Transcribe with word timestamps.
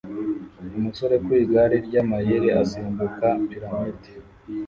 Umusore 0.77 1.15
ku 1.23 1.29
igare 1.43 1.77
ryamayeri 1.87 2.47
asimbuka 2.61 3.25
piramide 3.49 4.11